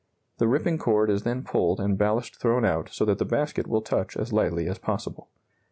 [0.39, 3.83] The ripping cord is then pulled and ballast thrown out so that the basket will
[3.83, 5.29] touch as lightly as possible.